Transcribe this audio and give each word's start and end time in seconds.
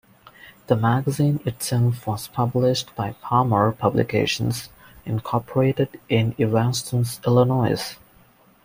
The 0.65 0.75
magazine 0.75 1.41
itself 1.45 2.07
was 2.07 2.27
published 2.27 2.95
by 2.95 3.11
Palmer 3.21 3.71
Publications, 3.71 4.69
Incorporated 5.05 5.99
in 6.09 6.33
Evanston, 6.39 7.05
Illinois. 7.23 7.95